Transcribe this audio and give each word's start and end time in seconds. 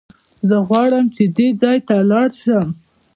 زه 0.47 0.57
غواړم 0.67 1.05
چې 1.15 1.23
دې 1.37 1.47
ځای 1.61 1.77
ته 1.87 1.95
لاړ 2.11 2.29
شم. 2.41 2.67